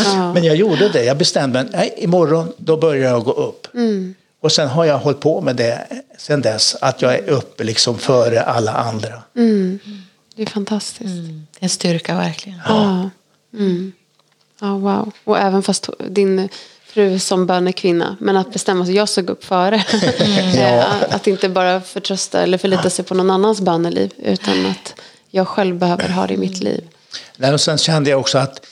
[0.04, 0.32] ja.
[0.32, 1.04] Men jag gjorde det.
[1.04, 3.74] Jag bestämde mig, nej, imorgon då börjar jag gå upp.
[3.74, 4.14] Mm.
[4.40, 5.86] Och sen har jag hållit på med det
[6.18, 9.22] sen dess, att jag är uppe liksom före alla andra.
[9.36, 9.78] Mm.
[10.36, 11.10] Det är fantastiskt.
[11.10, 11.46] Mm.
[11.52, 12.60] Det är en styrka verkligen.
[12.66, 13.10] Ja.
[13.54, 13.92] Mm.
[14.60, 15.12] ja, wow.
[15.24, 16.48] Och även fast din
[16.84, 19.84] fru som bönekvinna, men att bestämma sig, jag såg upp före.
[20.20, 20.56] Mm.
[20.78, 20.86] ja.
[21.10, 24.94] att inte bara förtrösta eller förlita sig på någon annans böneliv, utan att
[25.30, 26.84] jag själv behöver ha det i mitt liv.
[27.36, 28.66] Nej, och sen kände jag också att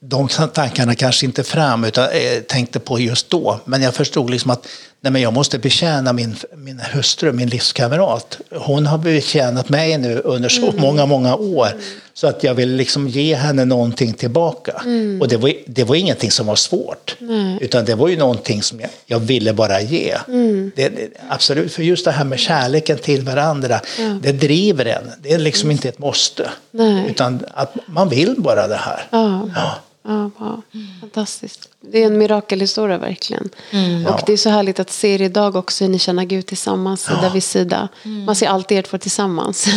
[0.00, 3.60] de tankarna kanske inte fram utan eh, tänkte på just då.
[3.64, 4.66] Men jag förstod liksom att
[5.00, 8.38] nej, men jag måste betjäna min, min hustru, min livskamrat.
[8.50, 10.80] Hon har betjänat mig nu under så mm.
[10.80, 11.66] många, många år.
[11.66, 11.80] Mm.
[12.14, 14.82] Så att jag vill liksom ge henne någonting tillbaka.
[14.84, 15.20] Mm.
[15.20, 17.16] Och det var, det var ingenting som var svårt.
[17.60, 20.16] Utan det var ju någonting som jag, jag ville bara ge.
[20.28, 20.72] Mm.
[20.76, 24.18] Det, det, absolut, för just det här med kärleken till varandra, ja.
[24.22, 25.12] det driver en.
[25.22, 26.50] Det är liksom inte ett måste.
[26.70, 27.10] Nej.
[27.10, 29.06] Utan att man vill bara det här.
[29.10, 29.48] Ja.
[29.54, 29.76] ja.
[30.06, 30.62] Ja, wow.
[31.00, 31.68] Fantastiskt.
[31.80, 33.48] Det är en mirakelhistoria verkligen.
[33.70, 34.06] Mm.
[34.06, 37.02] Och det är så härligt att se er idag också hur ni känner Gud tillsammans,
[37.02, 37.28] sida ja.
[37.28, 37.88] vid sida.
[38.02, 38.24] Mm.
[38.24, 39.66] Man ser alltid er två tillsammans.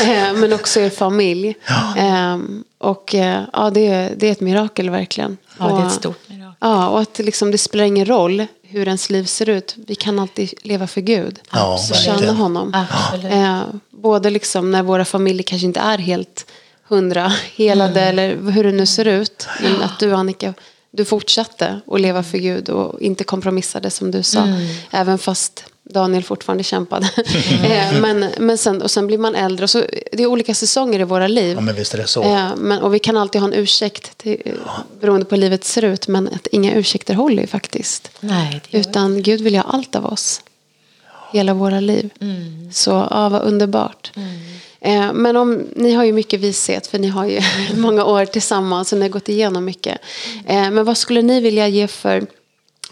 [0.00, 1.54] Eh, men också er familj.
[1.66, 1.94] Ja.
[1.96, 5.36] Ehm, och eh, ja, det är, det är ett mirakel verkligen.
[5.58, 6.56] Ja, det är ett stort mirakel.
[6.60, 9.74] Ja, och att liksom, det spelar ingen roll hur ens liv ser ut.
[9.86, 11.38] Vi kan alltid leva för Gud.
[11.52, 12.74] Ja, känna honom.
[13.30, 16.46] Eh, både liksom när våra familjer kanske inte är helt
[16.90, 18.08] hundra helade mm.
[18.08, 19.48] eller hur det nu ser ut.
[19.62, 20.54] Men att du Annika,
[20.90, 24.40] du fortsatte att leva för Gud och inte kompromissade som du sa.
[24.40, 24.66] Mm.
[24.90, 27.10] Även fast Daniel fortfarande kämpade.
[27.60, 28.00] Mm.
[28.18, 29.64] men, men sen, och sen blir man äldre.
[29.64, 31.54] Och så, det är olika säsonger i våra liv.
[31.54, 32.22] Ja, men visst är det så.
[32.22, 34.54] Eh, men, och vi kan alltid ha en ursäkt till,
[35.00, 36.08] beroende på hur livet ser ut.
[36.08, 38.10] Men att inga ursäkter håller ju faktiskt.
[38.20, 40.42] Nej, Utan Gud vill ha allt av oss.
[41.32, 42.10] Hela våra liv.
[42.20, 42.70] Mm.
[42.72, 44.12] Så ja, vad underbart.
[44.16, 44.28] Mm.
[44.80, 47.40] Eh, men om, ni har ju mycket vishet för ni har ju
[47.76, 49.98] många år tillsammans och ni har gått igenom mycket.
[50.46, 52.26] Eh, men vad skulle ni vilja ge för,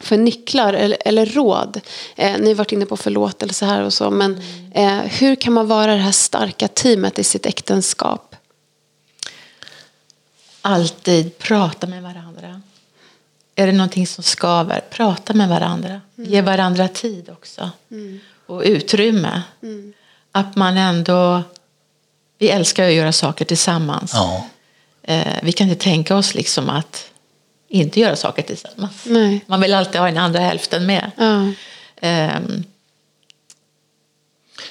[0.01, 1.81] för nycklar eller, eller råd?
[2.17, 4.11] Eh, ni har varit inne på förlåtelse här och så.
[4.11, 4.41] Men
[5.05, 8.37] hur kan man vara det här starka teamet i sitt äktenskap?
[10.63, 12.61] Alltid prata med varandra.
[13.55, 16.01] Är det någonting som skaver, prata med varandra.
[16.19, 16.31] Mm.
[16.31, 17.71] Ge varandra tid också.
[17.91, 18.21] Mm.
[18.47, 19.43] Och utrymme.
[19.63, 19.93] Mm.
[20.33, 21.43] Att man ändå
[22.39, 24.11] vi älskar att göra saker tillsammans.
[24.15, 24.47] Ja.
[25.03, 27.11] Eh, vi kan inte tänka oss liksom att
[27.69, 28.93] inte göra saker tillsammans.
[29.05, 29.45] Nej.
[29.47, 31.11] Man vill alltid ha den andra hälften med.
[31.17, 31.53] Ja.
[32.37, 32.65] Um.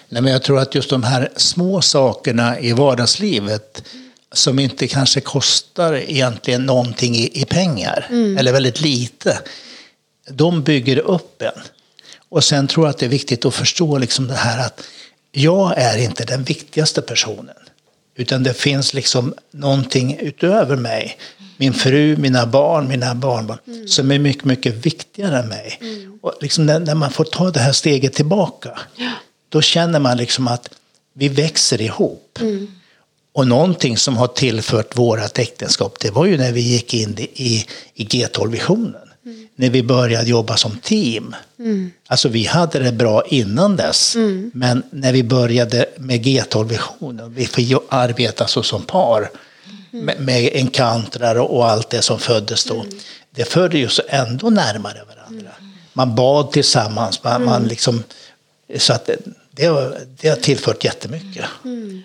[0.09, 3.83] Nej, men jag tror att just de här små sakerna i vardagslivet
[4.31, 8.37] som inte kanske kostar egentligen någonting i, i pengar, mm.
[8.37, 9.39] eller väldigt lite,
[10.29, 11.61] de bygger upp en.
[12.29, 14.81] Och sen tror jag att det är viktigt att förstå liksom det här att
[15.31, 17.55] jag är inte den viktigaste personen.
[18.15, 21.17] Utan det finns liksom någonting utöver mig.
[21.57, 23.57] Min fru, mina barn, mina barnbarn.
[23.67, 23.87] Mm.
[23.87, 25.77] Som är mycket, mycket viktigare än mig.
[25.81, 26.19] Mm.
[26.21, 28.79] Och liksom när, när, man får ta det här steget tillbaka.
[28.95, 29.11] Ja.
[29.49, 30.69] Då känner man liksom att
[31.13, 32.39] vi växer ihop.
[32.41, 32.67] Mm.
[33.33, 37.65] Och någonting som har tillfört vårat äktenskap, det var ju när vi gick in i,
[37.93, 39.06] i G12-visionen
[39.55, 41.35] när vi började jobba som team.
[41.59, 41.91] Mm.
[42.07, 44.51] Alltså vi hade det bra innan dess, mm.
[44.53, 49.29] men när vi började med G12-visionen, vi fick arbeta så som par
[49.91, 52.85] med, med enkantrar och allt det som föddes då.
[53.31, 55.49] Det förde ju så ändå närmare varandra.
[55.93, 58.03] Man bad tillsammans, man, man liksom,
[58.77, 59.17] så att det,
[59.51, 61.45] det, det har tillfört jättemycket.
[61.65, 62.03] Mm.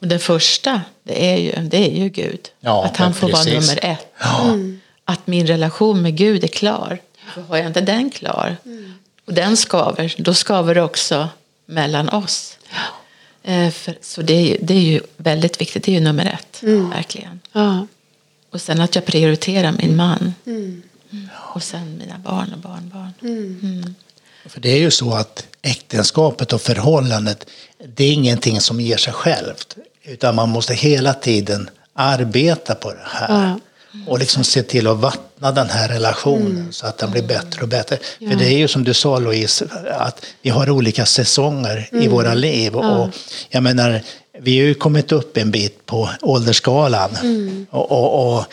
[0.00, 2.40] Det första, det är ju, det är ju Gud.
[2.60, 3.46] Ja, att han får precis.
[3.46, 4.06] vara nummer ett.
[4.18, 4.42] Ja.
[4.44, 6.98] Mm att min relation med Gud är klar.
[7.34, 8.94] För har jag inte den klar mm.
[9.24, 11.28] och den skaver, då skaver det också
[11.66, 12.58] mellan oss.
[13.42, 16.26] Eh, för, så det är, ju, det är ju väldigt viktigt, det är ju nummer
[16.26, 16.90] ett, mm.
[16.90, 17.40] verkligen.
[17.52, 17.86] Ja.
[18.50, 20.34] Och sen att jag prioriterar min man.
[20.46, 20.82] Mm.
[21.54, 23.12] Och sen mina barn och barnbarn.
[23.22, 23.60] Mm.
[23.62, 23.94] mm.
[24.46, 27.46] För det är ju så att äktenskapet och förhållandet,
[27.84, 29.76] det är ingenting som ger sig självt.
[30.02, 33.44] Utan man måste hela tiden arbeta på det här.
[33.44, 33.60] Ja
[34.06, 36.72] och liksom se till att vattna den här relationen mm.
[36.72, 37.98] så att den blir bättre och bättre.
[38.18, 38.30] Ja.
[38.30, 42.04] För det är ju som du sa Louise, att vi har olika säsonger mm.
[42.04, 42.72] i våra liv.
[42.74, 42.98] Ja.
[42.98, 43.10] Och
[43.48, 44.02] jag menar,
[44.40, 47.16] vi har ju kommit upp en bit på åldersskalan.
[47.22, 47.66] Mm.
[47.70, 48.44] Och, och, och,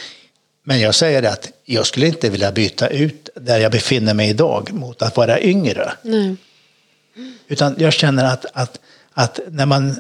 [0.63, 4.74] men jag säger att jag skulle inte vilja byta ut där jag befinner mig idag
[4.74, 5.93] mot att vara yngre.
[6.02, 6.36] Nej.
[7.48, 8.80] Utan jag känner att, att,
[9.13, 9.95] att när man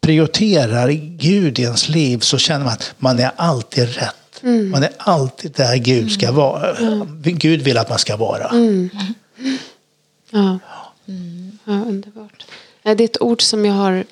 [0.00, 4.70] prioriterar Gud i ens liv så känner man att man är alltid rätt Mm.
[4.70, 6.76] Man är alltid där Gud ska vara.
[6.76, 7.20] Mm.
[7.22, 8.48] Gud vill att man ska vara.
[8.48, 8.90] Mm.
[10.30, 10.58] Ja.
[11.64, 12.46] Ja, underbart.
[12.82, 14.04] Det är ett ord som jag har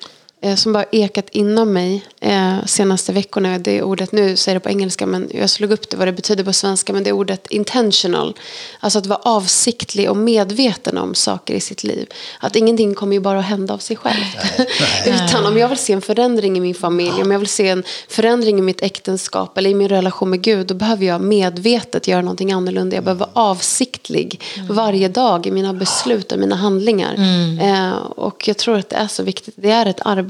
[0.55, 3.57] som bara ekat inom mig eh, senaste veckorna.
[3.57, 6.43] Det ordet, nu säger det på engelska men jag slog upp det vad det betyder
[6.43, 6.93] på svenska.
[6.93, 8.37] Men det är ordet intentional.
[8.79, 12.07] Alltså att vara avsiktlig och medveten om saker i sitt liv.
[12.39, 14.37] Att ingenting kommer ju bara att hända av sig självt.
[15.05, 17.83] Utan om jag vill se en förändring i min familj, om jag vill se en
[18.09, 22.21] förändring i mitt äktenskap eller i min relation med Gud, då behöver jag medvetet göra
[22.21, 22.95] någonting annorlunda.
[22.95, 27.15] Jag behöver vara avsiktlig varje dag i mina beslut och mina handlingar.
[27.61, 29.53] Eh, och jag tror att det är så viktigt.
[29.57, 30.26] Det är ett arbete.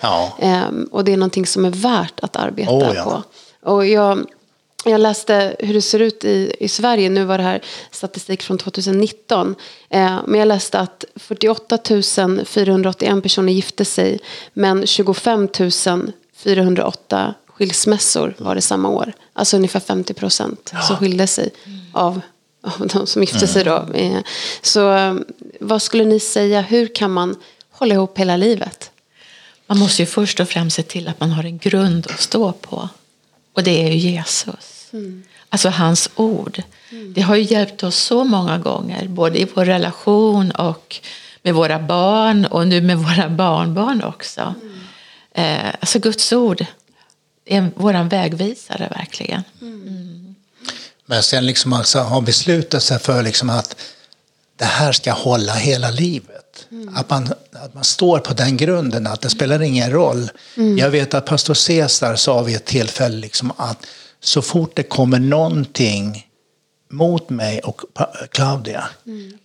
[0.00, 0.32] Ja.
[0.38, 3.04] Eh, och det är någonting som är värt att arbeta Oh, ja.
[3.04, 3.22] på.
[3.70, 4.26] Och jag,
[4.84, 7.10] jag läste hur det ser ut i, i Sverige.
[7.10, 7.60] Nu var det här
[7.90, 9.54] statistik från 2019.
[9.90, 11.78] Eh, men jag läste att 48
[12.46, 14.18] 481 personer gifte sig.
[14.52, 15.48] Men 25
[16.36, 19.12] 408 skilsmässor var det samma år.
[19.32, 21.50] Alltså ungefär 50 procent som skilde sig
[21.92, 22.20] av,
[22.62, 23.84] av de som gifte sig då.
[23.94, 24.18] Eh,
[24.62, 25.14] Så eh,
[25.60, 27.36] vad skulle ni säga, hur kan man
[27.70, 28.89] hålla ihop hela livet?
[29.70, 32.52] Man måste ju först och främst se till att man har en grund att stå
[32.52, 32.88] på.
[33.54, 34.90] Och det är ju Jesus.
[35.48, 36.62] Alltså hans ord.
[37.14, 39.08] Det har ju hjälpt oss så många gånger.
[39.08, 41.00] Både i vår relation och
[41.42, 44.54] med våra barn och nu med våra barnbarn också.
[45.34, 46.66] Eh, alltså Guds ord
[47.44, 49.42] är våran vägvisare verkligen.
[51.06, 53.76] Men sen liksom alltså ha beslutat sig för liksom att
[54.56, 56.49] det här ska hålla hela livet.
[56.94, 60.30] Att, man, att man står på den grunden, att det spelar ingen roll.
[60.78, 63.86] Jag vet att pastor Cesar sa vid ett tillfälle liksom att
[64.20, 66.26] så fort det kommer någonting
[66.90, 67.80] mot mig och
[68.30, 68.84] Claudia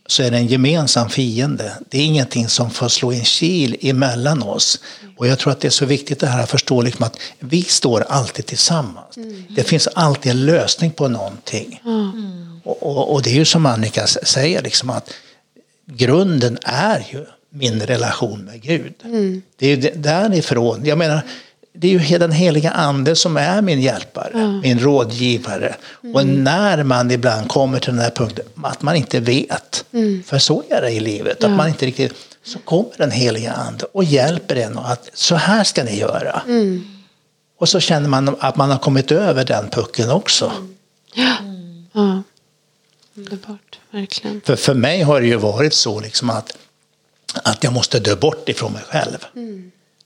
[0.08, 1.78] så är det en gemensam fiende.
[1.90, 4.80] Det är ingenting som får slå en kil emellan oss.
[5.18, 7.64] Och jag tror att det är så viktigt det här att förstå liksom att vi
[7.64, 9.16] står alltid tillsammans.
[9.50, 11.82] Det finns alltid en lösning på någonting.
[12.64, 15.10] Och, och, och det är ju som Annika säger, liksom att
[15.86, 18.94] grunden är ju min relation med Gud.
[19.58, 21.22] Det är ju därifrån, jag menar,
[21.74, 25.76] det är ju den heliga ande som är min hjälpare, min rådgivare.
[26.14, 29.86] Och när man ibland kommer till den här punkten att man inte vet,
[30.26, 33.86] för så är det i livet, att man inte riktigt, så kommer den heliga ande
[33.86, 36.42] och hjälper en att så här ska ni göra.
[37.60, 40.52] Och så känner man att man har kommit över den pucken också.
[41.14, 42.24] Ja,
[43.16, 43.65] underbart,
[44.00, 44.42] verkligen.
[44.46, 46.58] För, för mig har det ju varit så liksom att,
[47.44, 49.18] att jag måste dö bort ifrån mig själv.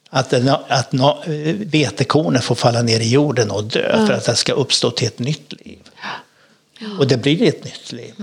[0.09, 1.23] Att, en- att nå-
[1.65, 5.19] vetekornen får falla ner i jorden och dö för att det ska uppstå till ett
[5.19, 5.79] nytt liv.
[6.99, 8.13] Och det blir ett nytt liv.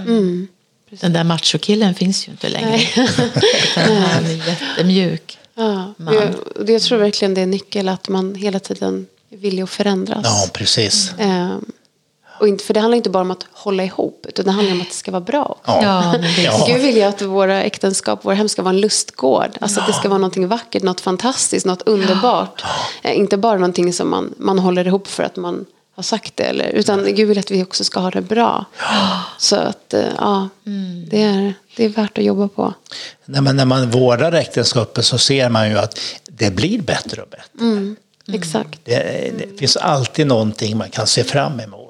[0.90, 2.80] Den där machokillen finns ju inte längre.
[2.96, 5.38] Utan han är jättemjuk.
[5.54, 6.14] Ja, man.
[6.14, 9.62] jag, och det- jag tror verkligen det är nyckel att man hela tiden är villig
[9.62, 10.20] att förändras.
[10.24, 11.10] Ja, precis.
[11.18, 11.64] Ehm,
[12.40, 14.80] och inte, för det handlar inte bara om att hålla ihop, utan det handlar om
[14.80, 15.58] att det ska vara bra.
[15.64, 15.82] Ja.
[15.82, 16.64] Ja, men det är Ja.
[16.66, 19.50] Gud vill ju att våra äktenskap, våra hem ska vara en lustgård.
[19.60, 22.64] Alltså att det ska vara någonting vackert, något fantastiskt, något underbart.
[23.02, 26.44] Eh, inte bara någonting som man, man håller ihop för att man har sagt det.
[26.44, 28.64] Eller, utan Gud vill att vi också ska ha det bra.
[29.38, 30.48] Så att, eh, ja,
[31.10, 32.74] det, är, det är värt att jobba på.
[33.24, 37.28] Nej, men när man vårdar äktenskapet så ser man ju att det blir bättre och
[37.28, 37.94] bättre.
[38.32, 38.80] Exakt.
[38.84, 41.85] Det, det finns alltid någonting man kan se fram emot.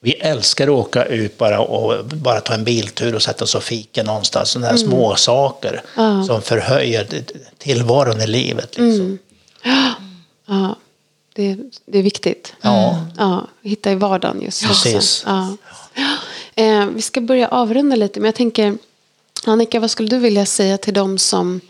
[0.00, 3.62] Vi älskar att åka ut bara och bara ta en biltur och sätta oss och
[3.62, 4.50] fika någonstans.
[4.50, 5.82] Sådana här små saker
[6.26, 7.06] som förhöjer
[7.58, 8.78] tillvaron i livet.
[8.78, 9.18] Liksom.
[10.46, 10.76] Ja,
[11.34, 12.54] det, det är viktigt.
[12.60, 13.06] Ja.
[13.18, 14.94] Ja, hitta i vardagen just Precis.
[14.94, 15.28] också.
[15.28, 15.56] Ja.
[16.54, 18.78] Eh, vi ska börja avrunda lite, men jag tänker
[19.46, 21.60] Annika, vad skulle du vilja säga till dem som,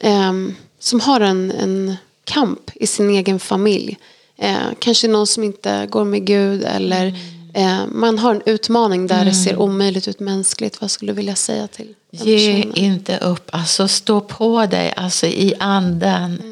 [0.00, 3.96] ehm, som har en, en kamp i sin egen familj?
[4.38, 7.06] Eh, kanske någon som inte går med Gud eller
[7.54, 10.80] eh, man har en utmaning där det ser omöjligt ut mänskligt.
[10.80, 12.76] Vad skulle du vilja säga till den Ge personen?
[12.76, 16.42] inte upp, alltså stå på dig alltså i anden.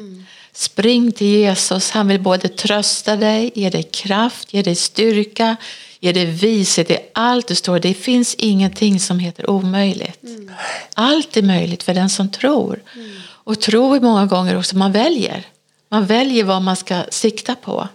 [0.53, 5.55] Spring till Jesus, han vill både trösta dig, ge dig kraft, ge dig styrka,
[5.99, 7.79] ge dig vishet i allt du står.
[7.79, 10.19] Det finns ingenting som heter omöjligt.
[10.93, 12.81] Allt är möjligt för den som tror.
[13.27, 15.43] Och tro är många gånger också, man väljer.
[15.95, 17.87] Man väljer vad man ska sikta på.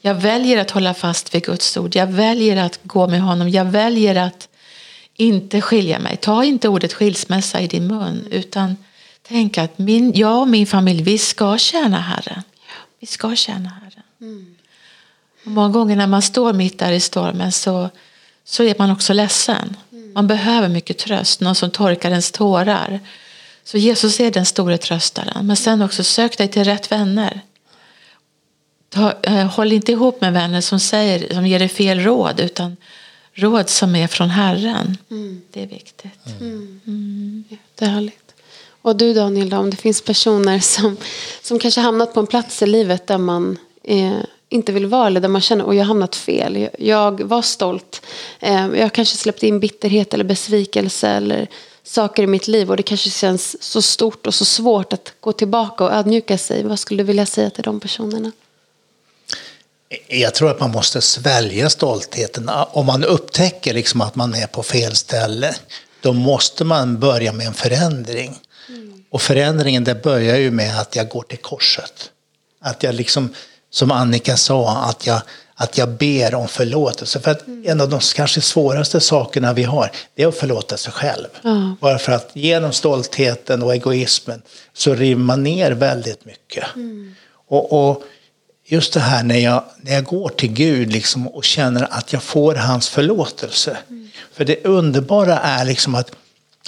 [0.00, 1.96] Jag väljer att hålla fast vid Guds ord.
[1.96, 3.48] Jag väljer att gå med honom.
[3.48, 4.48] Jag väljer att
[5.16, 6.16] inte skilja mig.
[6.16, 8.76] Ta inte ordet skilsmässa i din mun utan
[9.22, 12.42] tänk att min, jag och min familj, vi ska tjäna Herren.
[13.00, 14.56] Vi ska tjäna Herren.
[15.44, 17.90] Och många gånger när man står mitt där i stormen så,
[18.44, 19.76] så är man också ledsen.
[20.14, 23.00] Man behöver mycket tröst, någon som torkar ens tårar.
[23.64, 25.46] Så Jesus är den stora tröstaren.
[25.46, 27.40] Men sen också sök dig till rätt vänner.
[28.88, 32.76] Ta, eh, håll inte ihop med vänner som, säger, som ger dig fel råd utan
[33.32, 34.96] råd som är från Herren.
[35.52, 36.20] Det är viktigt.
[37.74, 38.34] Det är härligt.
[38.82, 40.96] Och du Daniel, då, om det finns personer som,
[41.42, 45.20] som kanske hamnat på en plats i livet där man eh, inte vill vara eller
[45.20, 46.56] där man känner att jag har hamnat fel.
[46.56, 48.02] Jag, jag var stolt.
[48.40, 51.48] Eh, jag kanske släppte in bitterhet eller besvikelse eller
[51.82, 55.32] saker i mitt liv och det kanske känns så stort och så svårt att gå
[55.32, 56.64] tillbaka och ödmjuka sig.
[56.64, 58.32] Vad skulle du vilja säga till de personerna?
[60.08, 62.50] Jag tror att man måste svälja stoltheten.
[62.72, 65.54] Om man upptäcker liksom att man är på fel ställe,
[66.00, 68.38] då måste man börja med en förändring.
[68.68, 69.04] Mm.
[69.10, 72.10] Och förändringen det börjar ju med att jag går till korset.
[72.60, 73.34] Att jag liksom,
[73.70, 75.22] som Annika sa, att jag,
[75.54, 77.20] att jag ber om förlåtelse.
[77.20, 77.64] För att mm.
[77.66, 81.28] en av de kanske svåraste sakerna vi har, det är att förlåta sig själv.
[81.44, 81.76] Mm.
[81.80, 86.64] Bara för att genom stoltheten och egoismen så river man ner väldigt mycket.
[86.74, 87.14] Mm.
[87.48, 88.02] Och, och
[88.68, 92.22] just det här när jag, när jag går till Gud liksom och känner att jag
[92.22, 93.76] får hans förlåtelse.
[93.88, 94.08] Mm.
[94.32, 96.12] För det underbara är liksom att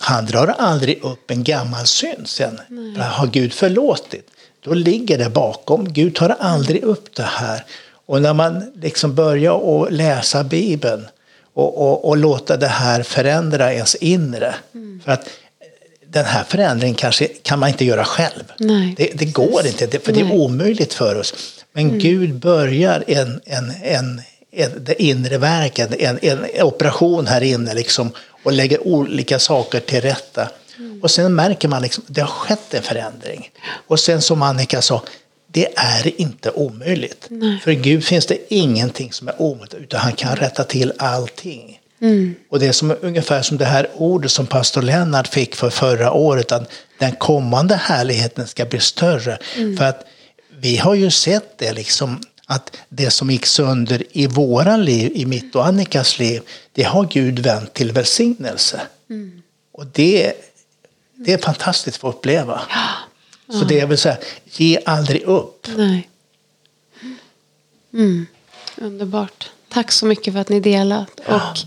[0.01, 2.61] han drar aldrig upp en gammal synd sen.
[2.97, 4.31] För har Gud förlåtit,
[4.65, 5.93] då ligger det bakom.
[5.93, 7.65] Gud tar aldrig upp det här.
[8.07, 11.07] Och när man liksom börjar att läsa Bibeln
[11.55, 14.55] och, och, och låta det här förändra ens inre.
[14.75, 15.01] Mm.
[15.05, 15.29] För att
[16.07, 18.45] den här förändringen kanske kan man inte göra själv.
[18.97, 20.23] Det, det, går inte, för Nej.
[20.23, 21.60] det är omöjligt för oss.
[21.73, 21.99] Men mm.
[21.99, 28.11] Gud börjar en, en, en, en, det inre verket, en, en operation här inne liksom,
[28.43, 30.49] och lägger olika saker till rätta.
[30.79, 31.03] Mm.
[31.03, 33.51] Och sen märker man liksom, det har skett en förändring.
[33.87, 35.03] Och sen som Annika sa,
[35.47, 37.27] det är inte omöjligt.
[37.29, 37.61] Nej.
[37.65, 41.81] För Gud finns det ingenting som är omöjligt, utan han kan rätta till allting.
[42.03, 42.35] Mm.
[42.51, 46.13] Och det är som, ungefär som det här ordet som pastor Lennart fick för förra
[46.13, 49.39] året, att den kommande härligheten ska bli större.
[49.57, 49.77] Mm.
[49.77, 50.07] För att
[50.61, 55.27] vi har ju sett det liksom, att det som gick sönder i våra liv, i
[55.27, 56.43] mitt och Annikas liv,
[56.73, 58.81] det har Gud vänt till välsignelse.
[59.11, 59.43] Mm.
[59.73, 60.33] Och det,
[61.15, 62.61] det är fantastiskt att få uppleva.
[62.69, 63.59] Ja.
[63.59, 65.67] Så det jag vill säga, ge aldrig upp.
[65.77, 66.09] Nej.
[67.93, 68.27] Mm.
[68.77, 69.51] Underbart.
[69.69, 71.21] Tack så mycket för att ni delat.
[71.29, 71.35] Ja.
[71.35, 71.59] Och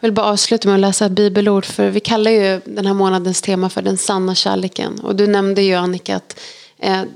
[0.00, 1.64] jag vill bara avsluta med att läsa ett bibelord.
[1.64, 5.00] För vi kallar ju den här månadens tema för den sanna kärleken.
[5.00, 6.36] Och du nämnde ju Annika att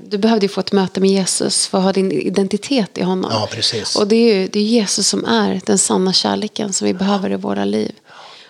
[0.09, 3.31] du behövde ju få ett möte med Jesus för att ha din identitet i honom.
[3.33, 3.95] Ja, precis.
[3.95, 7.31] Och det är ju det är Jesus som är den sanna kärleken som vi behöver
[7.31, 7.91] i våra liv.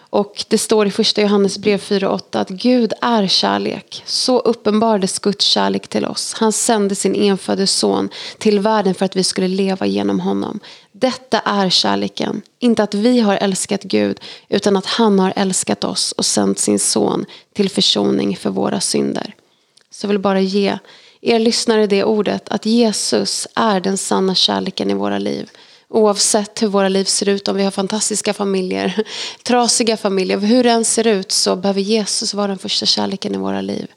[0.10, 4.04] Och det står i första Johannes brev 4.8 att Gud är kärlek.
[4.06, 6.34] Så uppenbarades Guds kärlek till oss.
[6.34, 10.60] Han sände sin enfödde son till världen för att vi skulle leva genom honom.
[10.92, 12.42] Detta är kärleken.
[12.60, 16.80] Inte att vi har älskat Gud utan att han har älskat oss och sänt sin
[16.80, 19.36] son till försoning för våra synder.
[19.92, 20.78] Så jag vill bara ge
[21.22, 25.50] er lyssnare det ordet att Jesus är den sanna kärleken i våra liv.
[25.90, 29.04] Oavsett hur våra liv ser ut, om vi har fantastiska familjer,
[29.44, 33.38] trasiga familjer, hur det än ser ut så behöver Jesus vara den första kärleken i
[33.38, 33.88] våra liv.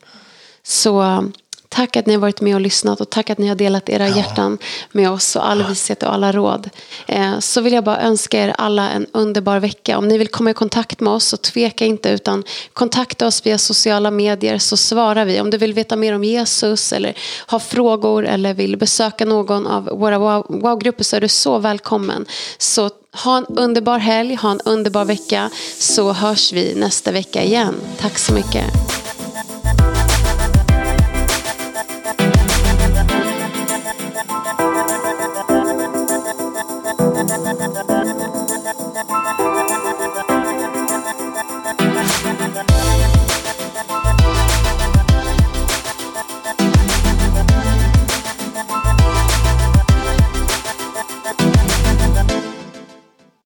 [0.63, 1.25] Så
[1.73, 4.09] Tack att ni har varit med och lyssnat och tack att ni har delat era
[4.09, 4.17] ja.
[4.17, 4.59] hjärtan
[4.93, 6.71] med oss och all vishet och alla råd.
[7.07, 9.99] Eh, så vill jag bara önska er alla en underbar vecka.
[9.99, 13.59] Om ni vill komma i kontakt med oss så tveka inte utan kontakta oss via
[13.59, 15.41] sociala medier så svarar vi.
[15.41, 17.15] Om du vill veta mer om Jesus eller
[17.47, 22.27] har frågor eller vill besöka någon av våra wow-grupper så är du så välkommen.
[22.59, 22.91] Så
[23.25, 27.75] ha en underbar helg, ha en underbar vecka så hörs vi nästa vecka igen.
[27.99, 28.65] Tack så mycket.